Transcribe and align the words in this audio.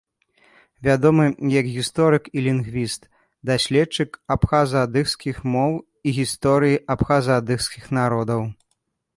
Вядомы 0.85 1.25
як 1.59 1.65
гісторык 1.75 2.23
і 2.37 2.45
лінгвіст, 2.45 3.05
даследчык 3.49 4.09
абхаза-адыгскіх 4.37 5.37
моў 5.57 5.71
і 6.09 6.17
гісторыі 6.21 6.83
абхаза-адыгскіх 6.95 7.83
народаў. 8.01 8.41